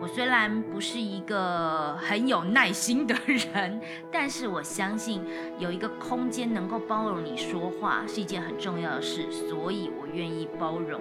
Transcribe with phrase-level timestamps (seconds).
[0.00, 3.80] 我虽然不是一个很有耐心的人，
[4.12, 5.22] 但是我相信
[5.58, 11.00] 有一个空间能够包容你说话是一件很重要的事，所以我愿意包容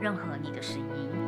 [0.00, 1.19] 任何你的声音。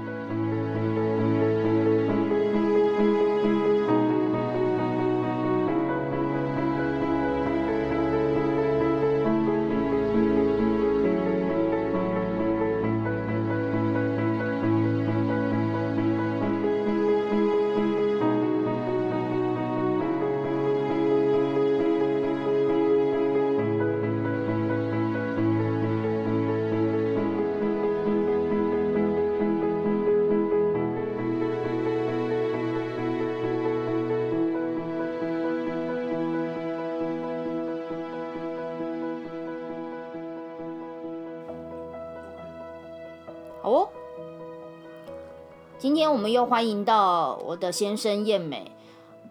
[46.03, 48.73] 天我们又欢迎到我的先生燕美。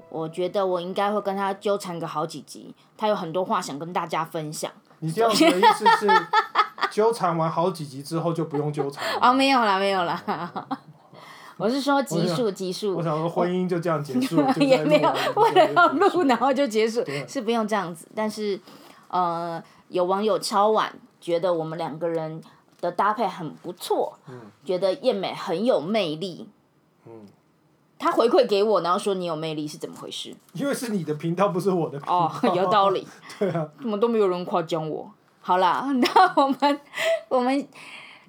[0.09, 4.71] 我觉得我应该会跟他纠缠个好几集，他有很多话想跟大家分享。
[4.99, 6.07] 你这样子的意思是，
[6.91, 9.19] 纠缠完好几集之后就不用纠缠了？
[9.21, 10.21] 哦，没有啦，没有啦。
[11.57, 12.95] 我是说集数，集数。
[12.95, 18.07] 我想说婚姻就这样结束 也没有为了要录，然后就结束，是不用这样子。
[18.15, 18.59] 但是，
[19.09, 22.41] 呃，有网友敲碗，觉得我们两个人
[22.81, 24.17] 的搭配很不错，
[24.65, 26.49] 觉得燕美很有魅力。
[27.05, 27.25] 嗯
[27.97, 30.35] 他回馈给我，然后说你有魅力是怎么回事？
[30.53, 32.25] 因为是你的频道，不是我的频道。
[32.25, 33.07] 哦， 有道理。
[33.37, 35.11] 对啊，怎么都没有人夸奖我？
[35.39, 36.81] 好啦， 那我们
[37.29, 37.67] 我们，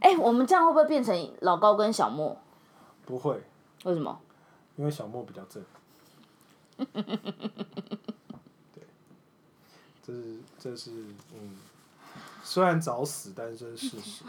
[0.00, 2.36] 哎、我们这样会不会变成老高跟小莫？
[3.06, 3.42] 不会，
[3.84, 4.20] 为什么？
[4.76, 5.64] 因为小莫比较正。
[8.74, 8.84] 对，
[10.06, 10.90] 这是这是
[11.34, 11.56] 嗯，
[12.42, 14.24] 虽然早死，但是这是事实，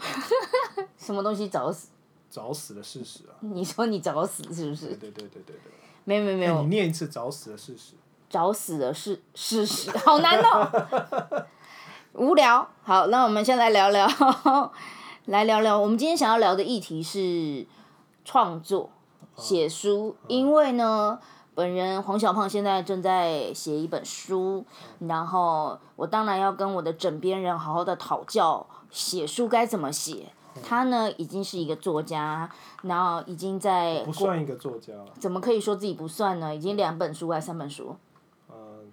[0.96, 1.88] 什么东西早死？
[2.34, 3.38] 早死的事实啊。
[3.42, 4.88] 你说你找死是不是？
[4.96, 5.72] 对对对对对。
[6.02, 7.92] 没有没有没有，哎你念一次找死的事实。
[8.28, 11.46] 找死的事事实， 好难哦，
[12.14, 12.68] 无聊。
[12.82, 14.08] 好，那我们先来聊聊，
[15.26, 15.78] 来聊聊。
[15.78, 17.64] 我们今天想要聊的议题是
[18.24, 18.90] 创作、
[19.36, 21.20] 写书，因为呢，
[21.54, 24.66] 本人黄小胖现在正在写一本书，
[24.98, 30.32] 然后我当然要跟我的枕边人好好的讨教写书该怎么写。
[30.62, 32.50] 他呢，已经是一个作家，
[32.82, 35.12] 然后已经在不算一个作家了。
[35.18, 36.54] 怎么可以说自己不算呢？
[36.54, 37.96] 已经两本书还是三本书？
[38.48, 38.84] 呃，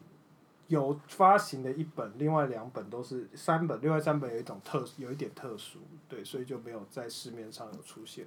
[0.67, 5.79] 有发行的一本，另外两本都是三本，另外三本有一种特有一点特殊，
[6.09, 8.25] 对，所以就没有在市面上有出现。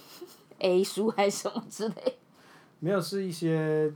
[0.58, 2.18] A 书还是什么之类。
[2.78, 3.92] 没有是一些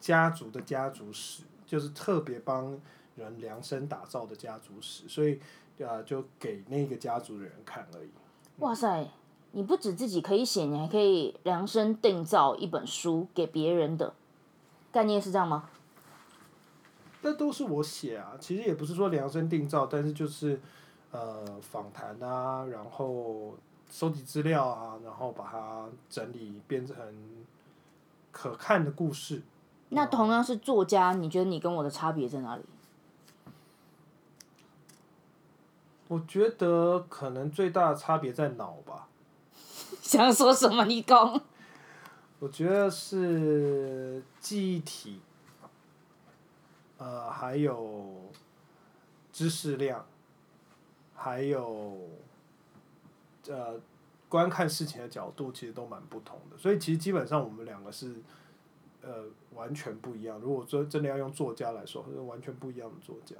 [0.00, 2.76] 家族的家族史，就是特别帮
[3.16, 5.40] 人量身打造的家族史，所以
[5.78, 8.08] 呃就给那个家族的人看而已。
[8.58, 9.08] 哇塞，
[9.52, 14.14] 你不止自己可以写，你还可以量身定造一本书给别人的，
[14.92, 15.68] 概念是这样吗？
[17.22, 20.60] 那都是我写啊，其实也不是说量身定造，但是就是
[21.10, 23.54] 呃访谈啊，然后
[23.90, 26.96] 收集资料啊，然后把它整理变成
[28.30, 29.42] 可看的故事。
[29.88, 32.62] 那同样是作家，你觉得你跟我的差别在哪里？
[36.14, 39.08] 我觉得可能最大的差别在脑吧，
[40.00, 40.84] 想说什么？
[40.84, 41.42] 你讲。
[42.38, 45.20] 我觉得是记忆体，
[46.98, 48.30] 呃，还有
[49.32, 50.06] 知识量，
[51.16, 51.98] 还有
[53.48, 53.80] 呃
[54.28, 56.56] 观看事情的角度，其实都蛮不同的。
[56.56, 58.14] 所以其实基本上我们两个是
[59.02, 59.24] 呃
[59.54, 60.38] 完全不一样。
[60.38, 63.34] 如果说真的要用作家来说，是完全不一样的作家。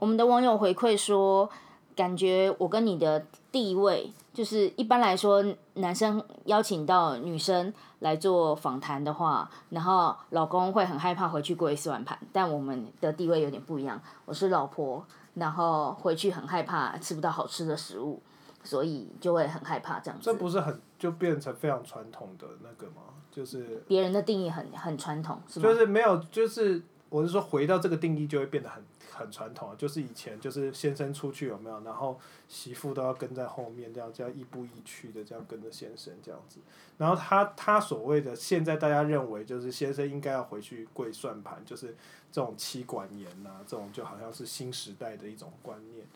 [0.00, 1.48] 我们的网友回馈说，
[1.94, 5.44] 感觉我跟你的地位，就是一般来说，
[5.74, 14.00] 男生邀请到女生来做访谈的话，然后老公会很害怕回去跪四碗盘，但我们的地位有点不一样。
[14.24, 15.04] 我是老婆，
[15.34, 18.22] 然后回去很害怕吃不到好吃的食物，
[18.64, 20.34] 所以就会很害怕这样子这。
[20.34, 23.02] 不是很就变成非常传统的那个吗？
[23.30, 25.68] 就是别人的定义很很传统，是吗？
[25.68, 26.80] 就是没有，就是
[27.10, 28.82] 我是说回到这个定义就会变得很
[29.20, 32.18] 很传统，就是以前就是先生出去有没有，然后
[32.48, 36.58] 媳妇都要跟在后面，这样这样亦步亦趋的这样跟着先生这样子。
[36.98, 41.94] 然后他他所谓的现在大家认为就是先生应该要回去跪算盘，就是
[42.32, 46.06] 这种妻管严呐、这种就好像是新时代的一种观念，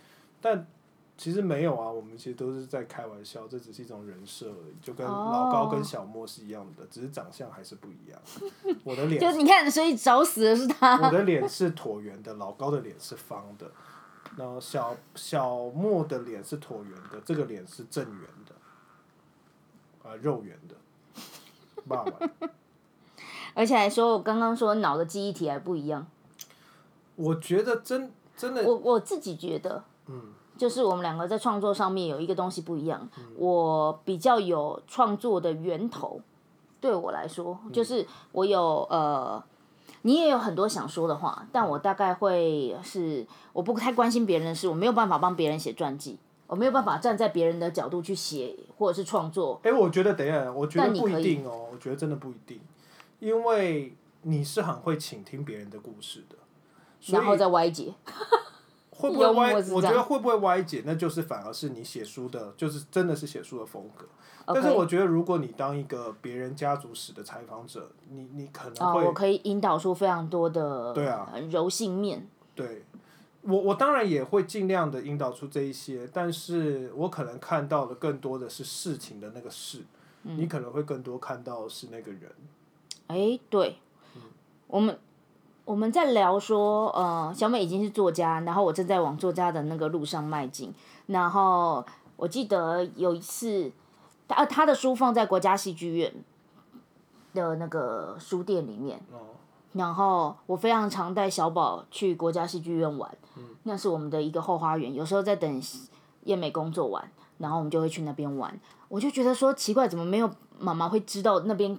[0.41, 0.67] 但。
[1.17, 8.21] 其实没有啊，我们其实都是在开玩笑，这只是一种人设而已，就跟老高跟小莫是一样的，只是长相还是不一样。
[8.83, 11.01] 我的脸 就你看，所以找死的是他。
[11.01, 13.71] 我的脸是椭圆的，老高的脸是方的，
[14.37, 20.75] 然后小小莫的脸是椭圆的，这个脸是正圆的，啊、肉圆的，
[21.87, 22.29] 爸爸。
[23.55, 26.05] 而且还说我刚刚说脑的记忆体还不一样。
[27.15, 33.09] 我觉得真真的，我我自己觉得，嗯，就是我们两个在创作上面有一个东西不一样。
[33.37, 36.21] 我比较有创作的源头，
[36.81, 39.43] 对我来说，就是我有呃，
[40.03, 49.61] 你也有很多想说的话，但我大概会是我不太关心别人的事，我没有办法帮别人写传记，我没有办法站在别人的角度去写或者是创作。
[49.65, 52.61] 哎、我觉得等一下，我觉得不一定哦，我觉得真的不一定，
[53.19, 56.37] 因为你是很会倾听别人的故事的，
[57.13, 57.95] 然后再歪解，
[58.95, 59.55] 会不会歪？
[59.73, 64.07] 我觉得会不会歪解，那就是反而是你写书的，就是真的是写书的风格。
[64.47, 72.29] 但是我觉得，如果你当一个别人家族史的采访者，你你可能哦，会、我可以引导出非常多的对啊呃柔性面。
[72.55, 72.85] 对
[73.41, 79.83] 我我当然也会尽量的引导出这一些，但是我可能看到的更多的是事情的那个事，
[80.25, 82.31] 嗯你可能会更多看到的是那个人。
[83.07, 83.79] 哎，对，
[84.67, 84.99] 我们
[85.65, 90.73] 我们在聊说，呃，小美已经是作家，然后我正在往作家的那个路上迈进。
[91.07, 91.85] 然后
[92.17, 93.73] 我记得有一次，
[94.29, 96.13] 他呃他的书放在国家戏剧院
[97.33, 99.33] 的那个书店里面，哦，
[99.73, 103.11] 然后我非常常带小宝去国家戏剧院玩，
[103.63, 104.93] 那是我们的一个后花园。
[104.93, 105.63] 有时候在等
[106.25, 108.59] 燕美工作完，然后我们就会去那边玩。
[108.89, 111.79] 我就觉得说奇怪，怎么没有妈妈会知道那边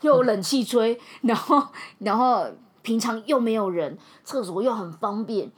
[0.00, 1.62] 又有冷气吹，然后
[1.98, 2.46] 然后
[2.82, 5.50] 平常又没有人，厕所又很方便。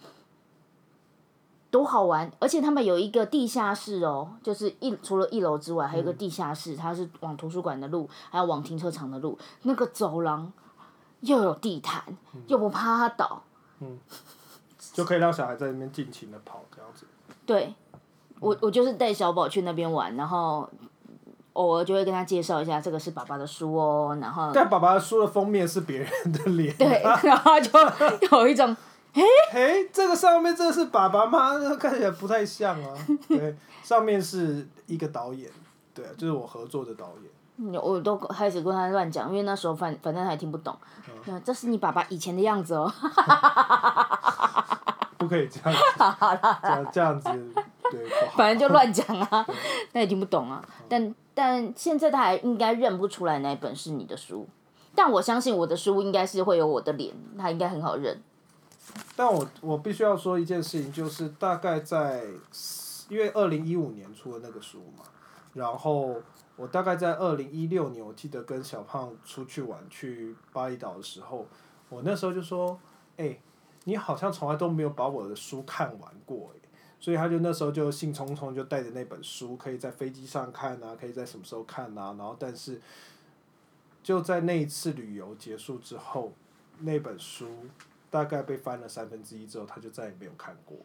[1.70, 2.30] 多好玩！
[2.38, 9.38] 而且他们有一个地下室哦，就是一除了一楼之外，还有一个地下室，它是往图书馆的路，还有往停车场的路。
[9.62, 10.52] 那个走廊
[11.20, 12.04] 又有地毯，
[12.46, 13.42] 又不怕它倒。
[13.80, 13.98] 嗯
[14.92, 17.06] 就可以让小孩在那边尽情的跑这样子。
[17.46, 17.74] 对，
[18.38, 20.68] 我我就是带小宝去那边玩，然后
[21.54, 26.74] 偶尔就会跟他介绍一下，这个是爸爸的书哦，然后但爸爸的书的封面是别人的脸。
[26.76, 27.70] 对， 然后就
[28.38, 28.74] 有一种
[29.14, 31.58] 哎，这个上面这个是爸爸吗？
[31.58, 32.94] 那看起来不太像啊。
[33.28, 35.50] 对，上面是一个导演，
[35.92, 37.30] 对，就是我合作的导演。
[37.58, 40.74] 嗯我都开始跟他乱讲，因为那时候反反正他也听不懂。
[41.26, 42.90] 嗯，这是你爸爸以前的样子哦。
[45.18, 47.52] 不可以这样子，这样这样子，
[47.92, 49.46] 对，反正就乱讲啊，
[49.92, 50.60] 他也听不懂啊。
[50.88, 54.46] 但但现在他还应该认不出来哪本是你的书，
[54.94, 58.20] 但我相信我的书应该是会有我的脸，他应该很好认。
[59.16, 62.24] 但我我必须要说一件事情，就是大概在，
[63.08, 65.04] 因为二零一五年出的那个书嘛，
[65.54, 66.16] 然后
[66.56, 71.46] 我大概在二零一六年，我记得跟小胖出去玩去巴厘岛的时候，
[71.88, 72.78] 我那时候就说，
[73.16, 73.38] 哎、
[73.84, 76.50] 你好像从来都没有把我的书看完过，
[77.02, 82.80] 所以他就那时候就兴冲冲就带着那本书，可以在飞机上看啊，可以在什么时候看啊，然后但是
[84.04, 86.30] 就在那一次旅游结束之后，
[86.78, 87.48] 那本书
[88.08, 90.76] 大概被翻了三分之一之后，他就再也没有看过，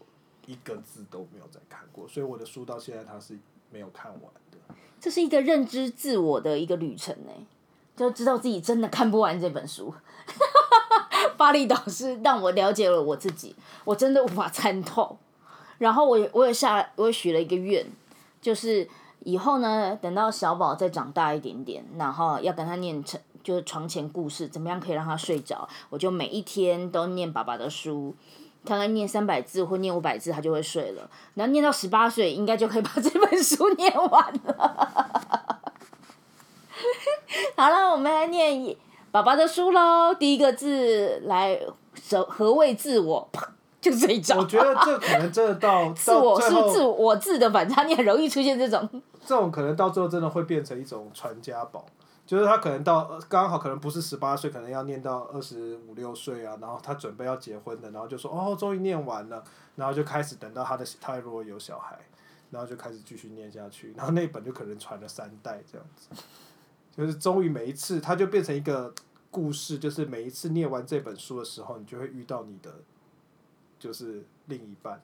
[0.47, 3.37] 一个字都没有再看过，所以我的书到现在他是
[3.71, 4.57] 没有看完的。
[4.99, 7.31] 这是一个认知自我的一个旅程呢，
[7.95, 9.93] 就知道自己真的看不完这本书。
[11.37, 15.19] 巴厘岛是让我了解了我自己，我真的无法参透。
[15.77, 17.85] 然后我也我也下我也许了一个愿，
[18.41, 18.87] 就是
[19.23, 25.67] 以后呢，等到小宝再长大一点点，然后要跟他念成就是床前故事，怎么样可以让他睡着？
[25.89, 28.15] 我就每一天都念爸爸的书，
[28.65, 31.09] 看看念三百字或念五百字，他就会睡了。
[31.35, 35.71] 然后念到十八岁，应该就可以把这本书念完了。
[37.55, 38.75] 好了，我们来念
[39.11, 40.13] 爸爸的书喽。
[40.13, 41.59] 第一个字来，
[42.09, 43.29] 何何谓自我？
[43.81, 44.37] 啪就睡着。
[44.37, 48.87] 我觉得这可能真的到 自我是自我自的反差，你很容易出现这种。
[49.25, 51.85] 这种可能到最后真的会变成一种传家宝。
[52.25, 59.41] 就是他可能到呃刚好可能不是十八岁，可能要念到二十五六岁啊，然后他准备要结婚的，然后就说哦，终于念完了，
[59.77, 61.97] 然后就开始等到他的他如果有小孩，
[62.51, 66.09] 然后就开始继续念下去，然后那本就可能传了三代这样子，
[66.97, 68.93] 就是终于每一次他就变成一个
[69.31, 72.69] 故事，就是每一次念完这本书的时候，你就会遇到你的
[73.79, 75.01] 就是另一半。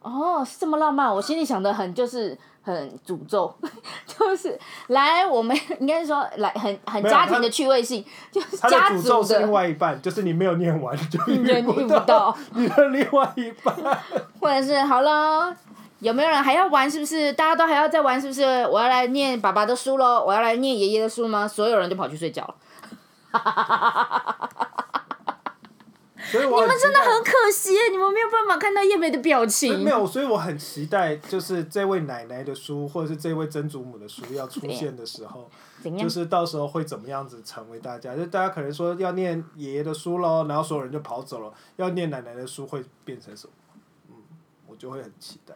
[0.00, 3.52] 哦，是这么浪漫，我心里想的很就是很诅咒，
[4.06, 4.58] 就是
[4.88, 13.74] 来我们应该是说来很很家庭的趣味性， 就是他的家族诅咒是另，外一半，就是你没有念完就你就遇不不到， 你的另外一半。
[14.40, 15.56] 或者是好了。
[16.00, 16.88] 有没有人还要玩？
[16.88, 18.20] 是不是大家都还要再玩？
[18.20, 18.42] 是不是？
[18.66, 20.22] 我要来念爸爸的书喽！
[20.26, 21.48] 我要来念爷爷的书吗？
[21.48, 22.54] 所有人就跑去睡觉了。
[26.36, 29.82] 所以我你们真的很可惜，你们没有办法看到叶梅的表情。
[29.82, 35.50] 没有，所以我很期待，就是这位奶奶的书，或者是这位曾祖母的书要出现的时候，
[35.98, 36.08] 就？
[36.08, 38.14] 是到时候会怎么样子成为大家？
[38.16, 43.52] 就大家可能说要念爷爷的书喽，然后所有人就跑走了；要念奶奶的书会变成什么？
[44.08, 44.14] 嗯，
[44.66, 45.54] 我就会很期待。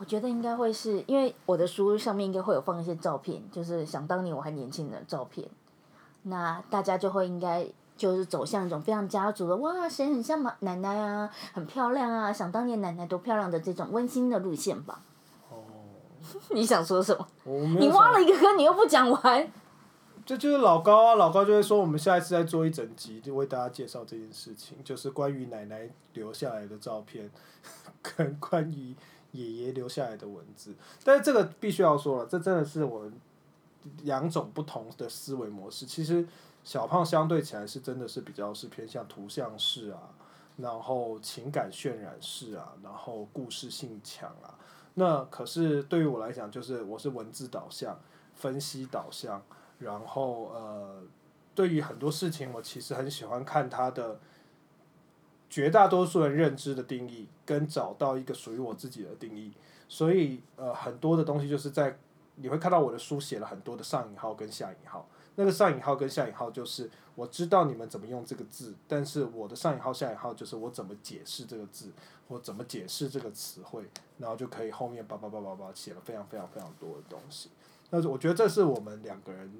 [0.00, 5.46] 我觉得应该会是因为我的书上面应该会有放一些照片，就是想当年我还年轻的照片，
[6.22, 7.66] 那大家就会应该
[7.98, 15.02] 就是走向一种非常家族的哇，谁很像妈奶奶啊，很漂亮啊，想当年奶奶多漂亮的这种温馨的路线吧。
[15.50, 15.58] 哦，
[16.52, 17.26] 你想说什么？
[17.78, 19.52] 你挖了一个坑，你又不讲完。
[20.24, 27.30] 这就是老高啊，老高就会说，我们下一次再做一整集，就为大家介绍这件事情，就是关于奶奶留下来的照片，
[28.00, 28.94] 跟关于
[29.32, 30.74] 爷爷留下来的文字。
[31.04, 33.10] 但是这个必须要说了，这真的是我
[34.02, 35.86] 两种不同的思维模式。
[35.86, 36.26] 其实
[36.64, 40.10] 小胖相对起来是真的是比较是偏向图像式啊，
[40.56, 44.58] 然后情感渲染式啊，然后故事性强啊。
[44.94, 47.98] 那可是对于我来讲，就是我是文字导向、
[48.34, 49.42] 分析导向。
[49.78, 51.02] 然后呃，
[51.54, 54.20] 对于很多事情，我其实很喜欢看他的
[55.50, 59.52] 绝大多数人认知的定义，跟找到一个属于我自己的定义。
[59.88, 61.98] 所以呃，很多的东西就是在
[62.36, 65.06] 你会看到我的书写了很多的上引号跟下引号。
[65.36, 71.90] 那个上引号跟下引号就是我知道你们怎么用这个字，但是我的上引号下引号就是我怎么解释这个字，
[72.28, 73.84] 我怎么解释这个词汇，
[74.18, 77.48] 然后就可以后面叭叭叭叭叭写了非常非常非常多的东西。
[77.88, 79.50] 但是我觉得这是我们两个人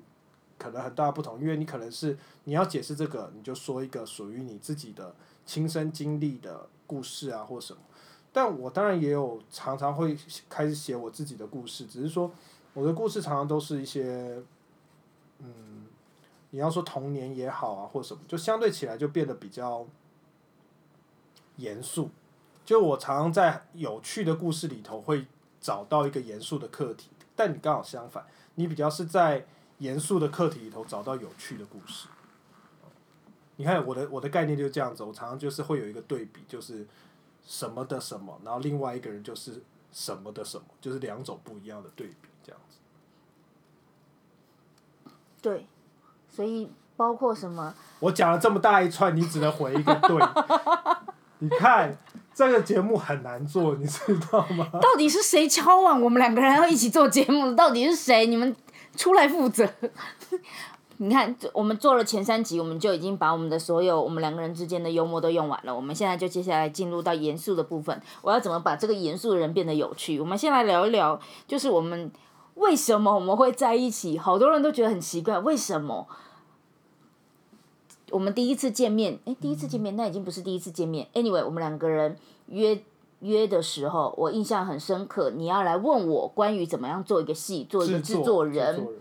[0.59, 5.14] 可能很大的不同，因为你可能是你要解释这个，你就说一个属于你自己的
[5.50, 7.80] 亲身经历的故事啊，或什么。
[8.33, 10.16] 但我当然也有常常会
[10.49, 12.30] 开始写我自己的故事，只是说
[12.73, 14.40] 我的故事常常都是一些，
[15.40, 15.87] 嗯，
[16.50, 19.85] 你要说童年也好啊，或什么，就相对起来就变得比较
[21.57, 22.11] 严肃。
[22.64, 25.26] 就我常常在有趣的故事里头会
[25.61, 29.45] 找到一个严肃的课题，但你刚好相反，你比较是在
[29.78, 32.07] 严肃的课题里头找到有趣的故事。
[33.60, 36.86] 你看我的我的概念就是这样子，我常常就是会有一个对比，就是
[37.46, 39.62] 什么的什么，然后另外一个人就是
[39.92, 42.78] 什么的什么，就是两种不一样的对比，这样子。
[45.42, 45.66] 对，
[46.30, 47.74] 所以包括什么？
[47.98, 50.18] 我讲了这么大一串，你只能回一个对。
[51.40, 51.94] 你看
[52.32, 54.70] 这个节目很难做，你知道吗？
[54.80, 56.00] 到底是谁敲碗？
[56.00, 58.26] 我们两个人要一起做节目，到底是谁？
[58.26, 58.56] 你们
[58.96, 59.70] 出来负责。
[61.02, 65.75] 你看，我们做了前三集，我们就已经把我们的所有我们两个人之间的幽默都用完了。
[65.75, 67.99] 我们现在就接下来进入到严肃的部分。
[68.21, 70.21] 我要怎么把这个严肃的人变得有趣？
[70.21, 72.12] 我们先来聊一聊，就是我们
[72.57, 74.19] 为什么我们会在一起？
[74.19, 76.07] 好多人都觉得很奇怪，为什么？
[78.11, 81.09] 我们第一次见面，诶，第一次见面那已经不是第一次见面。
[81.14, 82.78] Anyway，我们两个人约
[83.21, 85.30] 约的时候，我印象很深刻。
[85.30, 88.76] 你要来问我关于怎么样做一个戏，做一个制作作人。
[88.76, 89.00] 制作人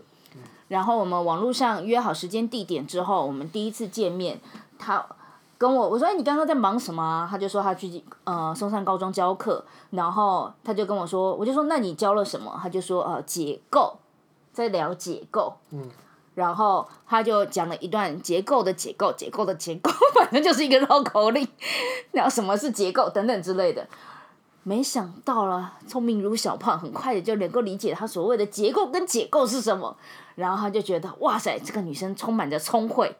[0.70, 4.40] 然后我们网络上约好时间地点之后，我们第一次见面，
[4.78, 5.04] 他
[5.58, 12.56] 跟我我说：“哎，你刚刚在忙什么啊？”他就说他去呃松山高中教课，然后他就跟我说，我就说那你教了什么？
[12.62, 13.98] 他就说呃结构，
[14.52, 15.56] 在聊结构。
[15.70, 15.90] 嗯。
[16.36, 21.46] 然后他就讲了一段结构的结构，结构的结构， 反正就是一个绕口令，
[22.12, 23.84] 然后什么是结构等等之类的。
[24.70, 29.96] 没想到了，聪明如小胖，很快的就能够理解他所谓的结构跟解构是什么。
[30.36, 33.16] 然后他就觉得，哇塞，这个女生充满着聪慧，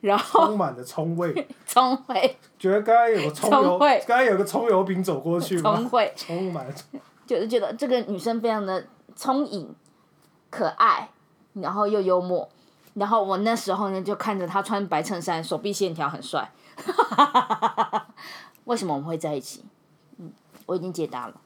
[0.00, 5.74] 然后充满着聪慧， 聪慧，觉得刚刚有个葱油，刚刚有个葱油饼走过去吗？
[5.74, 9.74] 聪慧，充满了葱就是觉得这个女生非常的聪颖、
[10.48, 11.10] 可爱，
[11.54, 12.48] 然后又幽默。
[12.94, 16.52] 然后我那时候呢，就看着她穿白衬衫，手臂线条很帅。
[18.66, 19.64] 为什么我们会在一起？
[20.72, 21.40] 嗯，我已经解答了。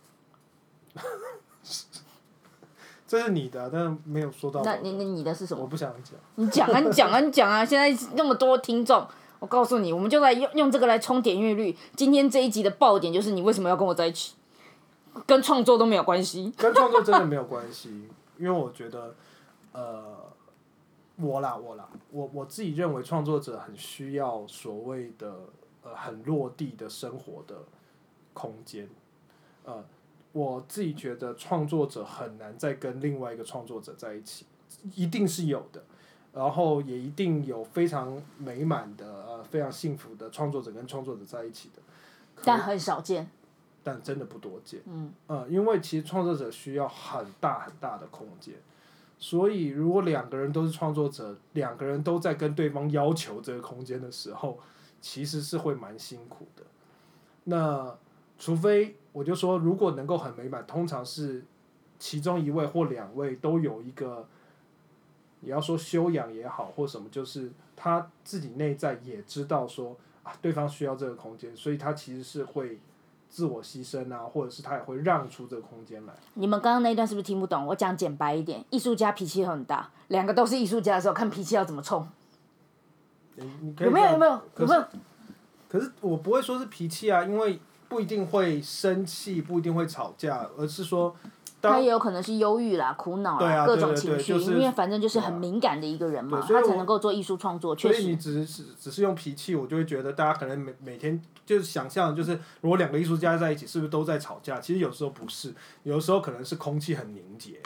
[3.07, 4.63] 这是你的啊，但是没有说到。
[4.65, 5.69] 那你那你的是什么我？
[5.69, 6.19] 不想讲。
[6.37, 7.65] 你讲啊，你讲啊， 你讲啊！
[7.65, 9.07] 现在那么多听众，
[9.39, 11.77] 我告诉你，我们就来用用这个来冲点阅率。
[11.95, 14.35] 今天这一集的爆点就是你为什么要跟我在一起？
[15.25, 16.53] 跟创作都没有关系。
[16.57, 19.15] 跟创作真的没有关系， 因为我觉得，
[19.73, 20.17] 呃，
[21.17, 25.33] 我啦我啦，我我自己认为创作者很需要所谓的
[25.85, 27.55] 呃很落地的生活的
[28.35, 28.89] 空间，
[29.67, 29.85] 呃，
[30.33, 34.47] 我自己觉得创作者很难再跟另外一个创作者在一起，
[34.95, 35.85] 一定是有的，
[36.33, 41.83] 然后也一定有非常美满的呃非常幸福的创作者跟创作者在一起的，
[42.43, 43.29] 但很少见。
[43.83, 44.81] 但真的不多见。
[44.87, 48.55] 嗯，呃，因为其实创作者需要很大很大的空间，
[49.17, 54.59] 所以如果两个人都是创作者，两个人都在跟对方要求这个空间的时候，
[55.01, 56.65] 其实是会蛮辛苦的。
[57.45, 57.97] 那
[58.39, 61.45] 除非我就说，如果能够很美满，通常是
[61.99, 64.27] 其中一位或两位都有一个，
[65.41, 72.79] 你要说修养也好或什么，就是他自己内在也知道说啊，对方需要这个空间，所以他其实是会。
[73.29, 76.15] 自我牺牲啊，或者是他也会让出这个空间来。
[76.35, 77.67] 你们刚刚那一段是不是听不懂？
[77.67, 82.09] 我讲简白一点，艺术家脾气很大，两个都是艺术家的时候，看脾气要怎么冲。
[83.37, 84.85] 有没有有没有有没有？
[85.69, 91.15] 可是我不会说是脾气啊，因为不一定会生气，不一定会吵架，而是说。
[91.63, 97.75] 他也有可能是忧郁啦、苦恼啦，各种情绪，因为反正就是很敏感的一个人嘛，他才能够做艺术创作。
[97.77, 104.61] 所以你只是只是用脾气，我就会觉得大家可能每每天就是想象，就是如果两个艺术家在一起，是不是都在吵架？
[104.61, 105.53] 其实有时候不是，
[105.83, 107.61] 有的时候可能是空气很凝结，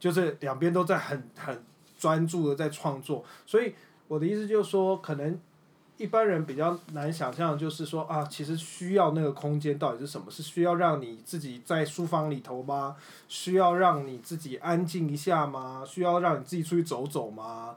[0.00, 1.62] 就是两边都在很很
[1.96, 3.22] 专注的在创作。
[3.46, 3.74] 所以
[4.08, 5.38] 我的意思就是说，可能。
[5.98, 10.30] 一般人比较难想象，就是说啊，其实需要那个空间到底是什么？
[10.30, 12.96] 是需要让你自己在书房里头吗？
[13.28, 15.82] 需要让你自己安静一下吗？
[15.86, 17.76] 需要让你自己出去走走吗？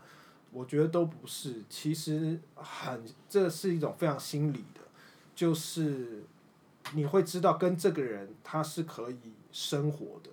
[0.52, 1.64] 我觉得都不是。
[1.70, 4.82] 其实很，这是一种非常心理的，
[5.34, 6.24] 就是
[6.94, 9.18] 你会知道跟这个人他是可以
[9.52, 10.30] 生活的。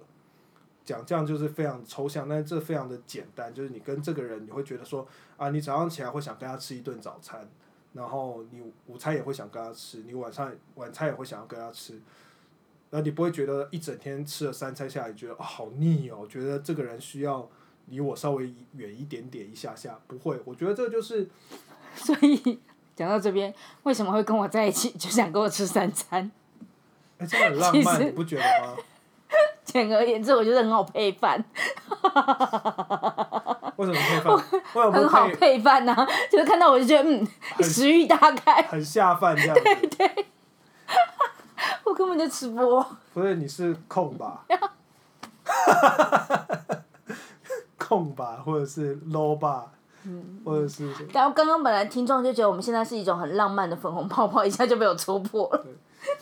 [0.84, 7.48] 讲这样就是非常抽象，但是这非常的简单，就是你跟这个人，你会觉得说啊，你早上起来会想跟他吃一顿早餐。
[7.96, 11.98] 然后你午餐也会想跟他吃，你晚上晚餐也会想要跟他吃，
[12.90, 16.26] 那你不会觉得一整天吃了三餐下来，觉得好腻哦？
[16.28, 17.48] 觉得这个人需要
[17.86, 20.38] 离我稍微远一点点一下下，不会。
[20.44, 21.28] 我觉得这就是，
[21.96, 22.60] 所以
[22.94, 23.54] 讲到这边，
[23.84, 26.30] 为什么会跟我在一起，就想跟我吃三餐？
[27.18, 28.76] 哎，这很浪漫，你不觉得吗？
[29.64, 31.44] 简而言之，我觉得很好配饭。
[33.76, 34.92] 为什么配饭？
[34.92, 35.94] 很好配饭呐，
[36.30, 37.26] 就是看到我就觉得嗯，
[37.62, 39.54] 食欲大开，很下饭这样。
[39.54, 40.26] 对对。
[41.84, 42.84] 我根本就吃不。
[43.14, 44.44] 所以你是空吧？
[47.78, 49.66] 空吧，或者是 low 吧，
[50.04, 50.88] 嗯或者是。
[51.12, 55.64] 然后刚刚本来听众就觉得我们现在是一种很浪漫的粉红泡泡，一下就被我戳破了。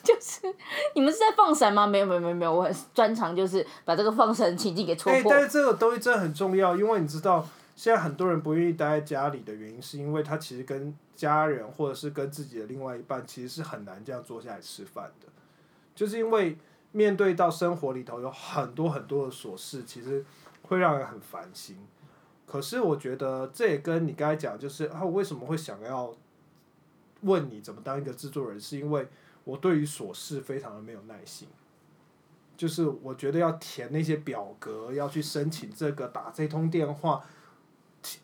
[0.04, 0.54] 就是
[0.94, 1.86] 你们是在放闪吗？
[1.86, 5.32] 没有没有没有没有，我很专长就是把这个放闪情境给戳破。
[5.32, 15.26] 但是这个东西真的很重要，因为你知道现在很多人不愿意待在家里的原因，是因为他其实跟家人或者是跟自己的另外一半，其实是很难这样坐下来吃饭的。
[15.94, 16.58] 就是因为
[16.92, 20.22] 面对到生活里头有很多很多的琐事，其实
[20.62, 21.78] 会让人很烦心。
[22.46, 26.14] 可是我觉得这也跟你刚才讲，就是啊，我为什么会想要
[27.22, 29.08] 问你怎么当一个制作人，是因为。
[29.44, 31.46] 我对于琐事非常的没有耐心，
[32.56, 37.22] 就是我觉得要填那些表格，要去申请这个，打这通电话，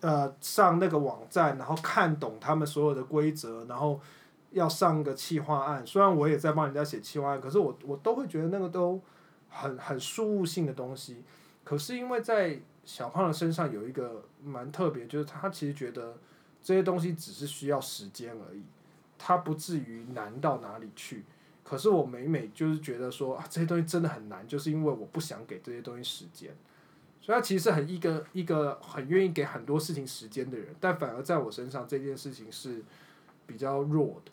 [0.01, 4.01] 呃，上那个网站，然后看懂他们所有的规则，然后
[4.53, 5.87] 要上个企划案。
[5.87, 9.01] 虽然我也在帮人家写企划案，可是我我都会觉得那个都
[9.49, 11.23] 很很事务性的东西。
[11.63, 16.17] 可是因为在小胖的身上有一个蛮特别，就是他其实觉得
[16.63, 18.63] 这些东西只是需要时间而已。
[19.23, 21.23] 它不至于难到哪里去，
[21.63, 26.57] 可是我每每就是觉得说啊，这些东西真的很难，就是因为我不想给这些东西时间，
[27.21, 32.83] 所以他其实很一个一个很愿意给很多事情时间的人，但反而在我身上这件事情是
[33.47, 34.33] 比较弱的，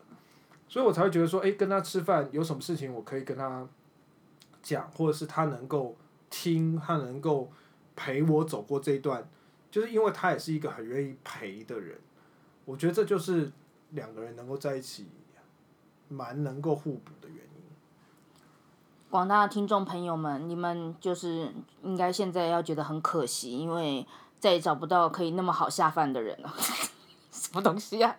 [0.69, 3.67] 所以我才会觉得说，哎，跟他吃饭有什么事情我可以跟他
[4.63, 5.97] 讲，或者是他能够
[6.29, 7.51] 听，他能够
[7.97, 9.29] 陪我走过这一段，
[9.69, 11.99] 就是因为他也是一个很愿意陪的人，
[12.63, 13.51] 我觉得这就是。
[13.91, 15.07] 两个人能够在一起，
[16.07, 17.61] 蛮能够互补的原因。
[19.09, 24.05] 广大的听众朋友们，你们就是应该现在要觉得很可惜，因为
[24.39, 26.53] 再也找不到可以那么好下饭的人了。
[27.31, 28.15] 什么东西啊？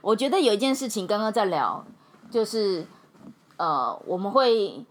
[0.00, 1.84] 我觉得有一件事情刚刚在聊，
[2.30, 2.86] 就是
[3.56, 4.84] 呃，我们会。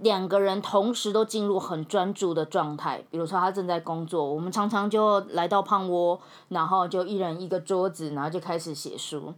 [0.00, 9.34] 两个人同时都进入很专注的状态，比如说他正在工作，我们常常就来到胖窝，然后就一人一个桌子，然后就开始写书。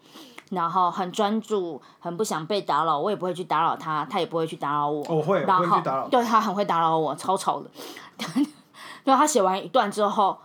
[0.51, 5.01] 然后很专注，很不想被打扰，我也不会去打扰他，他也不会去打扰我。
[5.09, 7.71] 我会然后会打扰对他很会打扰我，超吵的。
[9.07, 10.37] 就他写完一段之后，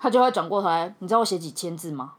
[0.00, 2.14] 他就会转过头来，你知道我写几千字吗？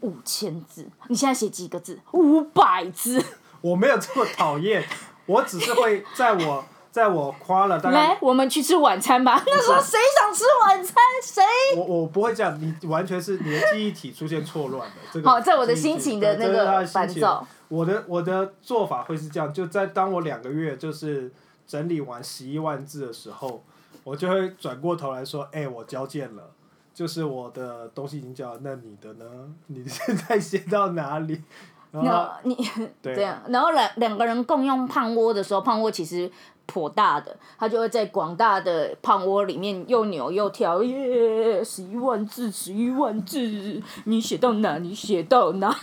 [0.00, 0.86] 五千字。
[1.08, 1.98] 你现在写几个字？
[2.12, 3.24] 五百字。
[3.62, 4.86] 我没有这么讨厌，
[5.24, 9.42] 我只是会在我在我夸了大来，，我们去吃晚餐吧。
[9.44, 10.94] 那时候谁想吃晚餐？
[11.20, 11.42] 谁？
[11.76, 14.96] 我我不会这样，你完全是你的记忆体出现错乱的。
[15.12, 17.44] 这个好，在我的心情的那个烦躁。
[17.66, 21.32] 我的我的做法会是这样，就在当我两个月就是
[21.66, 23.64] 整理完十一万字的时候，
[24.04, 26.48] 我就会转过头来说：“哎、我交件了，
[26.94, 29.24] 就是我的东西已经交了，那你的呢？
[29.66, 31.42] 你现在写到哪里？”
[31.90, 32.56] 然后你
[33.00, 36.28] 对这样，然后两两个人共用胖窝的时候，胖窝其实
[36.66, 44.78] 颇大的，他就会在广大的胖窝里面又扭又跳，耶，十一万字，十一万字，你写到哪？
[44.78, 45.68] 你写到哪？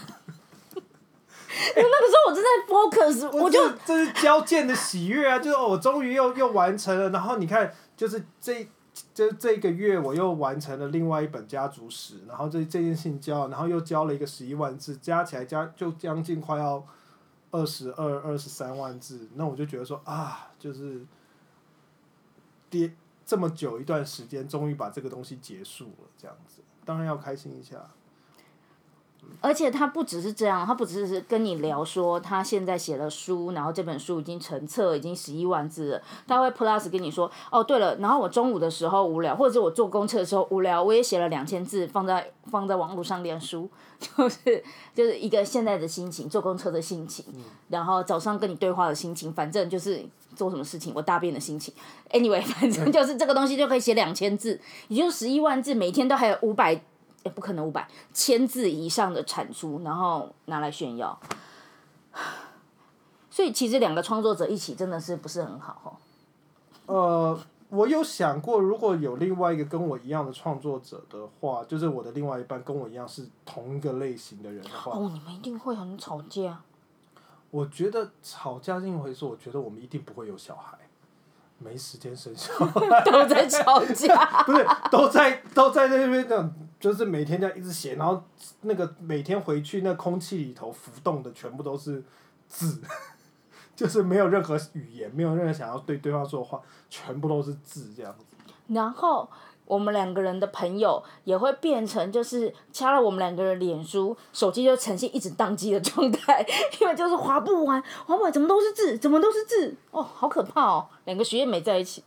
[1.76, 5.38] 因为那个时候我正在 focus，我就这这是交件的喜悦啊！
[5.38, 8.66] 就是哦我终于又又完成了，然后你看，就是这
[9.14, 16.82] 这这个月我又完成了另外一本家族史，然后这这件事情交了，然后又交了一个十一万字，加起来加就将近快要
[17.52, 21.06] 二十二二十三万字，那我就觉得说啊，就是
[22.70, 27.90] 跌这么久一段时间，终于把这个东西结束了，这样子，当然要开心一下。
[29.40, 36.02] 而且他不只是这样，他不只是跟你聊说他现在写了书，然后这本书已经成册，已经十一万字了。
[36.28, 43.68] 他会 plus 跟你说，哦对了，然后我中午的时候无聊，或者是我坐公车的时候无聊，我也写了两千字放在放在网络上练书，
[44.00, 47.26] 就是就是一个现在的心情，坐公车的心情，
[47.70, 50.06] 然后早上跟你对话的心情，反正就是
[50.36, 51.74] 做什么事情我大便的心情。
[52.12, 56.80] Anyway，反正就是这个东西就可以写两千字，也就十一万字，每天都还有五百。
[57.24, 61.20] 也不可能五百千字以上的产出，然后拿来炫耀。
[63.30, 65.90] 所以其实两个创作者一起真的是不是很好哦。
[66.94, 76.60] 呃，我有想过，如果有另外一个跟我一样的创作者的话，就是我的另外一半跟我一样是同一个类型的人的话，哦，你们一定会很吵架。
[77.50, 80.78] 我觉得吵架是一回事，我觉得我们一定不会有小孩，
[81.60, 84.44] 没时间生小孩， 都在吵架。
[84.44, 88.22] 不是都在都在那边这样，就是每天这样一直写，然后
[88.62, 92.04] 那个每天回去那空气里头浮动的全部都是
[92.48, 92.82] 字，
[93.76, 98.26] 就是没有任何语言，没有任何想要对对方说的话，全部都是字这样子。
[98.70, 99.30] 然后
[99.66, 106.44] 我们两个人的朋友也会变成，就是掐了我们两个人脸书，手机就呈现一直宕机的状态，
[106.82, 110.88] 因为就是划不完，划不完，怎么都是字，怎么都是字，哦，好可怕哦！
[111.06, 112.04] 两个学院没在一起。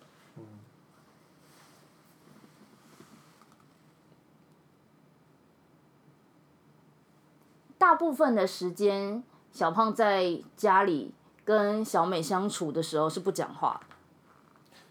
[7.79, 11.13] 大部分的时间，小胖在家里
[11.45, 13.81] 跟小美相处的时候是不讲话。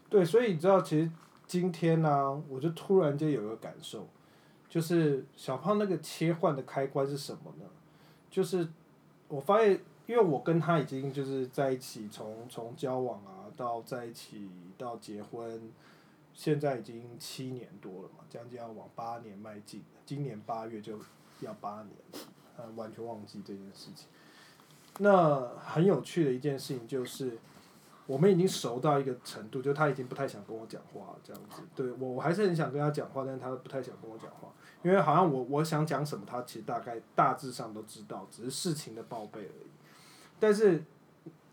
[0.08, 1.10] 对，所以你知道，其实
[1.46, 4.06] 今天呢、我就突然间有一个感受，
[4.68, 7.64] 就是小胖那个切换的开关是什么呢？
[8.30, 8.68] 就是
[9.28, 15.72] 我发现，因为我跟他已经就是在一起从，从交往啊到在一起到结婚，
[16.32, 20.98] 现在已经七年多了嘛，将近要往八年迈进，今年八月就
[21.40, 21.96] 要八年，
[22.56, 24.08] 呃，完全忘记这件事情。
[24.98, 27.38] 那很有趣的一件事情就是。
[28.06, 31.62] 我们已经熟到一个程度，就他已经不太想跟我讲话，这样子。
[31.74, 39.70] 对我，我还是很想跟他讲话，但是他不太想跟我讲话，因为好像我我想讲什么，他其实大概大致上都知道，只是事情的报备而已。
[40.38, 40.84] 但是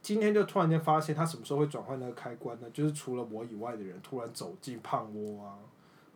[0.02, 2.70] 今天就突然间发现，他什么时候会转换那个开关呢？
[2.72, 5.56] 就是除了我以外的人突然走进胖窝啊，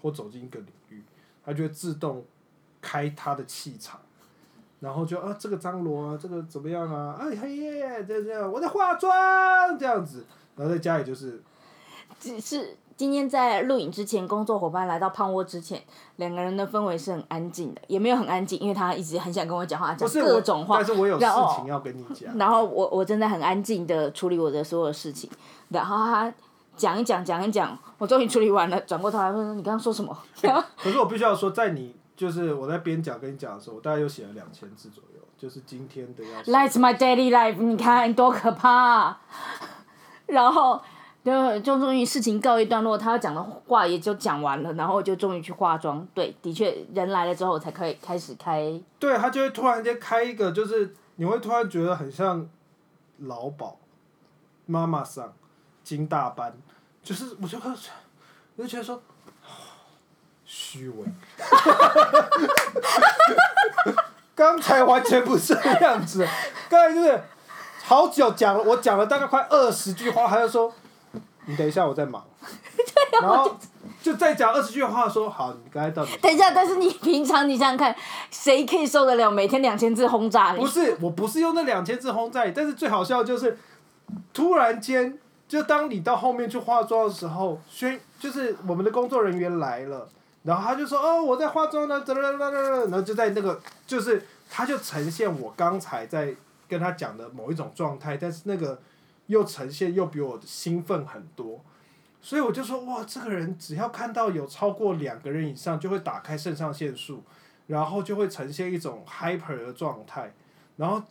[0.01, 1.01] 或走进一个领域，
[1.45, 2.25] 他就会自动
[2.81, 4.01] 开他的气场。
[4.85, 7.17] 然后就啊，这个张罗啊，这个怎么样啊？
[7.19, 9.11] 哎嘿耶，这这样，我在化妆
[9.79, 10.23] 这样子，
[10.55, 11.41] 然后在家里就是
[12.19, 15.81] 只是今天在录影之前，工作伙伴来到胖窝之前，
[16.17, 20.85] 两个人的氛围是很安静的，也没有很安静，因为他一直很想跟我讲话，讲各种话但。
[20.85, 22.37] 是我有事情要跟你讲。
[22.37, 25.27] 然后我我正在很安静的处理我的所有事情，
[25.69, 26.31] 然后他
[26.77, 30.15] 讲一讲讲一讲，我终于处理完了，转过头来问你刚刚说什么？
[30.77, 36.51] 可是我必须要说，在你就是我在边讲跟你讲的时候，我大概又写了两千字左右，就是今天的要写。
[36.51, 39.17] That's my daily life，你看多可怕、
[40.27, 40.81] 然后
[41.23, 46.07] 就就终于事情告一段落，他要讲的话也就讲完了，然后我就终于去化妆。
[46.13, 48.81] 对，的确人来了之后，我才可以开始开。
[48.97, 52.47] 对他就会突然间开一个，就是你会突然觉得很像
[53.19, 53.77] 劳保
[54.65, 55.33] 妈妈桑
[55.83, 56.55] 金大班，
[57.03, 57.89] 就是我就开始
[58.55, 59.01] 我就觉得说
[60.45, 61.05] 虚伪。
[64.35, 66.27] 刚才完全不是这样子，
[66.69, 67.23] 刚才就是
[67.83, 70.73] 好久讲了，我讲了大概快二十句话，他就说
[71.45, 72.23] 你等一下，我在忙。
[73.21, 73.57] 然后
[74.03, 77.95] 就再讲二十句话，说好，你刚才到底 等一下，但是你平常你想想看，
[78.29, 80.59] 谁可以受得了每天两千字轰炸你？
[80.59, 83.57] 不是，我不是用那两千字轰炸你，但是最好笑的就是
[84.33, 90.09] 突然间，就当你到后面去化妆的时候，宣就是我们的工作人员来了，
[90.45, 96.33] 然后他就说哦我在化妆呢，哒哒哒哒哒，然后就在那个就是他就呈现我刚才在
[96.69, 98.79] 跟他讲的某一种状态，但是那个
[99.25, 101.59] 又呈现又比我兴奋很多。
[102.21, 107.21] 所以我就说，哇，这个人只要看到有超过两个人以上，就会打开肾上腺素，
[107.67, 110.33] 然后就会呈现一种 hyper 的状态。
[110.77, 111.03] 然后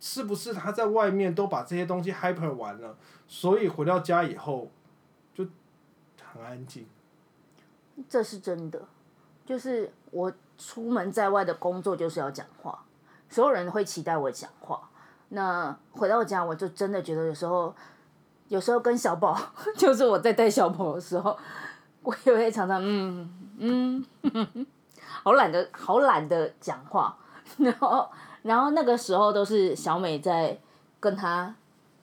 [0.00, 2.96] 是不是他在外面都把这些东西 hyper 完了，
[3.28, 4.70] 所以回到家以后
[5.34, 5.44] 就
[6.32, 6.86] 很安静？
[8.08, 8.80] 这是真的，
[9.44, 12.84] 就是我出门在外的工作就是要讲话，
[13.28, 14.88] 所有人会期待我讲话。
[15.30, 17.74] 那回到家，我就真的觉得有时候。
[18.48, 19.34] 有时候跟小宝，
[19.78, 21.34] 就是我在带小宝的时候，
[22.02, 24.06] 我也会常常嗯嗯，
[25.24, 27.16] 好懒得好懒得讲话，
[27.56, 28.06] 然后
[28.42, 30.60] 然后那个时候都是小美在
[31.00, 31.54] 跟他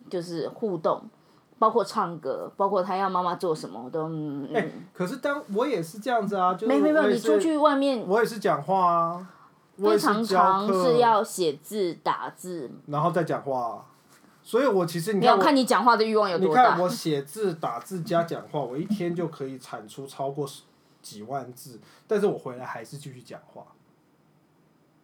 [0.10, 1.08] 就是互动，
[1.60, 4.50] 包括唱歌，包括他要妈妈做什么，我都嗯。
[4.56, 9.28] 哎，可是当我也是这样子啊，就没没有，你出去外面，我也是讲话啊，
[9.78, 13.86] 非常常是要写字打字，然后再讲话。
[14.42, 16.62] 所以，我其实你要看你讲话的欲望有多大。
[16.64, 20.48] 你看我写字、打字加讲话，我一天就可以产出超过
[21.04, 23.64] 几万字，但是我回来还是继续讲话。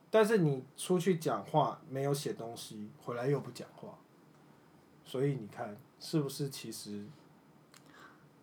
[0.09, 3.89] 但是你出去讲话没有写东西，回来又不讲话，
[5.03, 6.49] 所以你看是不是？
[6.49, 7.03] 其实，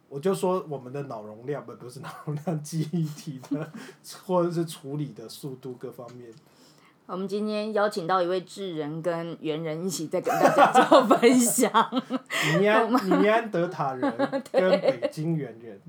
[0.08, 3.72] 我就说我们的脑容量不不是脑容量， 记忆体的
[4.26, 6.28] 或者是处理的速度各方面。
[7.06, 11.70] 我们今天邀请到一位智人跟猿人一起在跟大家做分享。
[12.58, 12.90] 尼安
[13.22, 14.12] 尼安德塔人
[14.50, 15.80] 跟北京猿人。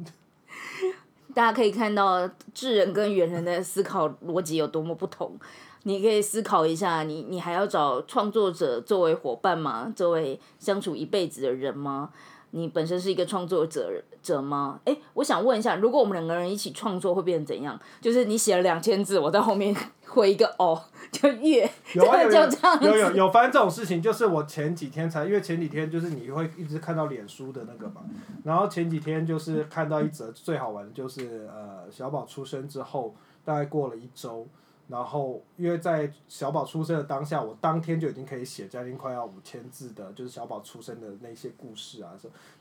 [1.33, 5.35] 大家可以看到智人跟猿人的思考逻辑有多么不同。
[5.83, 9.91] 你可以思考一下，你你还要找创作者作为伙伴吗？
[9.95, 12.09] 作为相处一辈子的人吗？
[12.51, 13.91] 你本身是一个创作者
[14.21, 14.79] 者吗？
[14.85, 17.79] 哎，我想问一下，如果我们两个人一起创作，会变成怎样？
[17.99, 19.75] 就是你写了两千字，我在后面
[20.07, 20.79] 回一个哦，
[21.11, 22.21] 就越有啊
[22.79, 28.03] 有有有有发生这种事情，就是我前几天才，因为前几天就是你会一直看到脸书的那个嘛，
[28.43, 34.47] 然后前几天就是看到一则最好玩的，就是呃小宝出生之后，大概过了一周。
[34.89, 42.11] 然后，因为在小宝出生的当下，我当天就已经可以写将近快要五千字的，就是小宝出生的那些故事啊，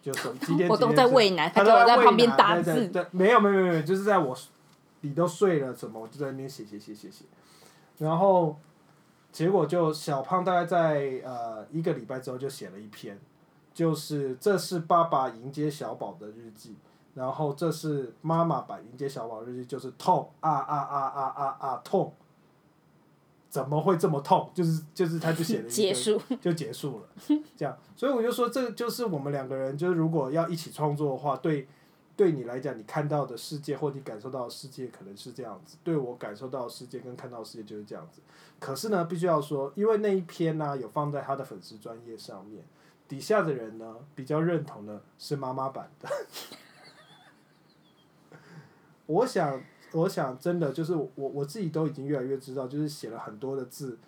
[0.00, 2.88] 就就是几点我都在喂奶，他在旁边打字。
[2.88, 4.36] 对，没有没有没有，就是在我
[5.00, 7.24] 你都睡了什么，我就在那边写写写写写。
[7.98, 8.56] 然后
[9.32, 13.18] 结果就小胖大概在呃一个礼拜之后就写了一篇，
[13.74, 16.76] 就是这是爸爸迎接小宝的日记。
[17.14, 22.14] 然后这是妈妈版迎接小宝日记，就是痛啊啊啊啊啊啊痛，
[23.50, 24.50] 怎么会这么痛？
[24.54, 27.08] 就是就是他就写了一个 就结束了，
[27.54, 31.68] 这样，所以我就说这就是我们两个人，就是如果要一起创作的话，对
[32.16, 38.22] 对你来讲，你看到的世界或你感受到的世界可能是这样子，对我感受到的世界跟看到的世界就是这样子。
[38.58, 42.64] 可是呢，必须要说，因为那一篇呢有放在他的粉丝专业上面，
[43.06, 46.08] 底下的人呢比较认同的是妈妈版的。
[49.06, 49.60] 我想，
[49.92, 53.98] 我想，真的就是我我自己都已经越来越知道，就是写了很多的字，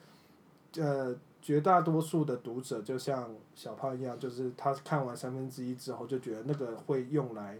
[0.76, 7.58] 呃，绝大多数的读者就像小胖一样，就是他看完三分之一之后，就觉得那个会用来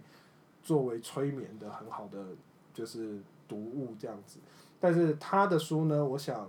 [0.62, 2.25] 作为催眠的很好的
[2.73, 4.38] 就是读物这样子。
[4.81, 6.49] 但是他的书呢，我想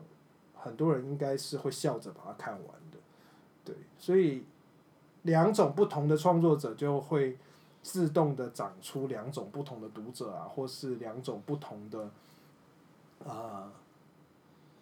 [0.54, 2.98] 很多人应该是会笑着把它看完的，
[3.66, 4.46] 对，所以
[5.24, 7.38] 两种不同的创作者就会。
[7.86, 12.10] 自动的长出两种不同的读者啊，或是两种不同的，
[13.20, 13.72] 呃，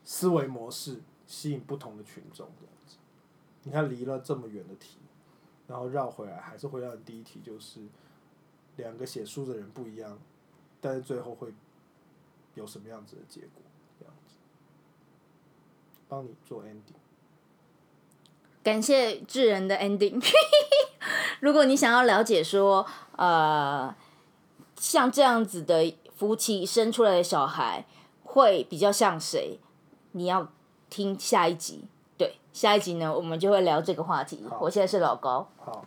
[0.06, 2.96] 思维模式，吸引不同的群众这样子。
[3.64, 5.00] 你看，离了这么远的题，
[5.68, 7.82] 然后绕回来，还是回到第一题，就是
[8.78, 10.18] 两个写书的人不一样，
[10.80, 11.54] 但是最后会
[12.56, 13.62] 有什么样子的结果？
[14.00, 14.36] 这样子，
[16.08, 17.03] 帮你做 ending。
[18.64, 20.24] 感谢智人的 ending。
[21.42, 22.86] 如果你想要了解说，
[23.18, 23.94] 呃，
[24.78, 27.86] 像这样子的夫妻生出来的小孩
[28.24, 29.60] 会比较像谁，
[30.14, 30.48] 你要
[30.90, 31.84] 听下一集。
[32.18, 34.42] 对，下一集呢，我们就会聊这个话题。
[34.60, 35.48] 我现在是老高。
[35.58, 35.84] 好。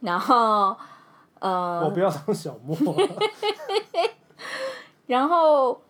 [0.00, 0.76] 然后，
[1.38, 1.80] 呃。
[1.84, 2.76] 我不要当小莫。
[5.06, 5.80] 然后，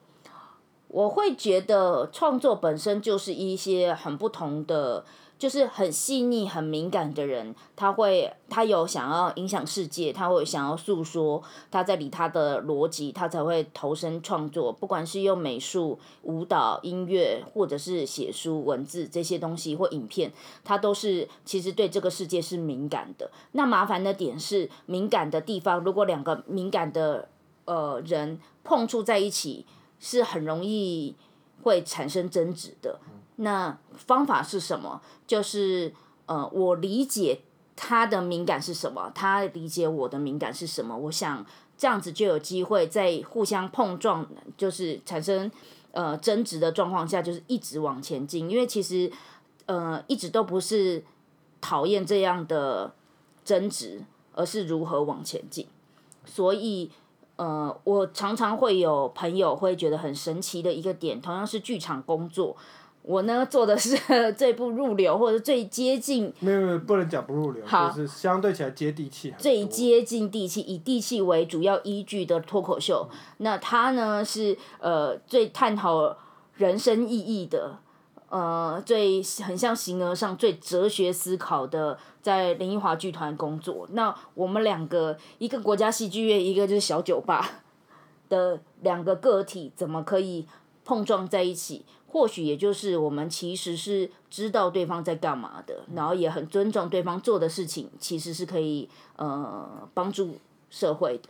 [0.89, 5.05] 我会觉得创作本身就是一些很不同的，
[5.39, 14.73] 就是很细腻、很敏感的人，他会他有想要影响世界，他会想要诉说，他在理他的逻辑，他才会投身创作。
[14.73, 20.33] 不管是用美术、舞蹈、音乐，或者是写书、文字这些东西或影片，
[20.65, 23.31] 他都是其实对这个世界是敏感的。
[23.53, 27.29] 那麻烦的点是，敏感的地方，如果两个敏感的
[27.65, 29.65] 呃人碰触在一起。
[29.99, 31.17] 是很容易
[31.63, 33.01] 会产生争执的。
[33.37, 35.01] 那方法是什么？
[35.27, 35.93] 就是
[36.27, 37.41] 呃，我理解
[37.75, 40.97] 他的敏感是什么，他理解我的敏感是什么。
[40.97, 41.45] 我想
[41.77, 45.51] 这样子就有机会在互相碰撞，就是产生
[45.93, 48.51] 呃争执的状况下，就是一直往前进。
[48.51, 49.11] 因为其实
[49.67, 51.05] 呃一直都不是
[51.61, 52.95] 讨厌这样的
[53.45, 54.03] 争执，
[54.35, 55.67] 而是如何往前进。
[56.25, 56.91] 所以。
[57.39, 62.57] 呃，我常常会有朋友会觉得很神奇的一个点，同样是剧场工作，
[63.07, 63.97] 我呢做的是
[64.35, 73.09] 最不入流或者最接近，没有没有不能讲不入流，就是相对起来接地气，最接近地气，以地气为主要依据的脱口秀。
[73.39, 76.17] 那他呢是呃最探讨
[76.57, 77.79] 人生意义的。
[78.29, 83.87] 呃，最很像形而上最哲学思考的，在林奕华剧团工作。
[83.93, 87.63] 那我们两个，一个国家戏剧院，一个就是小酒吧
[88.29, 90.45] 的两个个体，怎么可以
[90.85, 91.85] 碰撞在一起？
[92.09, 100.39] 或许也就是我们其实是知道对方在干嘛的，然后也很尊重对方做的事情，其实是可以呃帮助
[100.71, 101.29] 社会的。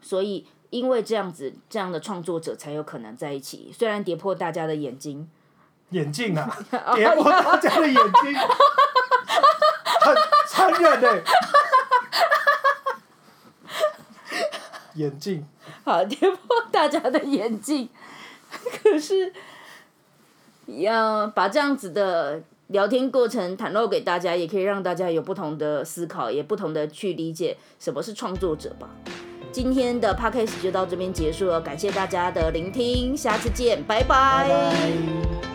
[0.00, 5.28] 所以因为这样子，这样的创作者才有可能在一起，虽然跌破大家的眼睛。
[5.90, 6.58] 眼镜啊，
[6.96, 8.34] 跌破大家的眼睛，
[10.00, 10.16] 很
[10.48, 11.22] 残忍的。
[14.94, 15.46] 眼镜。
[15.84, 16.38] 好，跌破
[16.72, 17.88] 大家的眼镜。
[18.82, 19.32] 可是，
[20.66, 28.88] 要把这样子的聊天过程袒露给大家，也可以让大家有不同的思考，也不同的去理解什么是创作者吧。
[29.52, 35.45] 今天的 podcast 就到这边结束了，感谢大家的聆听，下次见，拜拜。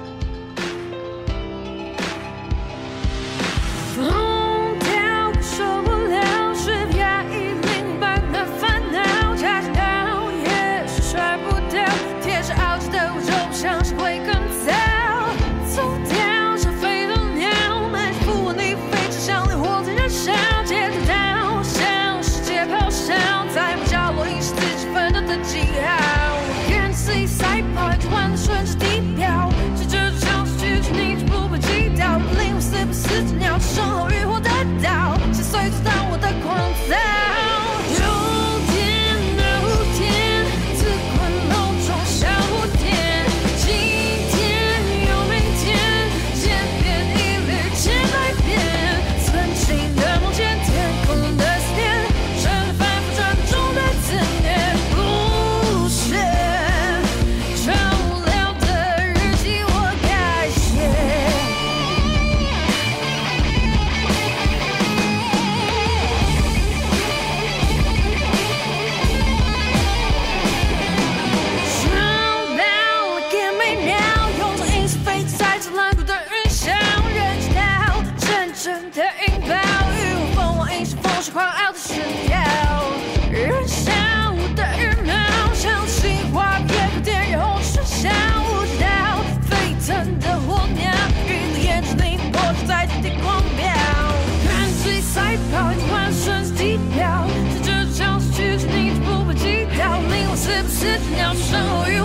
[100.83, 102.00] 年是带有今